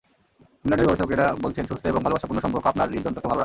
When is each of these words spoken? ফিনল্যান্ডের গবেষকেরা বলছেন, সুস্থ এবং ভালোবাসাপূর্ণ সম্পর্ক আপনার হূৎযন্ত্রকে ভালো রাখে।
ফিনল্যান্ডের 0.61 0.87
গবেষকেরা 0.89 1.25
বলছেন, 1.43 1.65
সুস্থ 1.69 1.83
এবং 1.91 2.01
ভালোবাসাপূর্ণ 2.05 2.39
সম্পর্ক 2.45 2.65
আপনার 2.71 2.89
হূৎযন্ত্রকে 2.91 3.27
ভালো 3.27 3.35
রাখে। 3.35 3.39